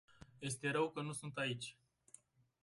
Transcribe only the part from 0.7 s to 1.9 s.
rău că nu sunt aici.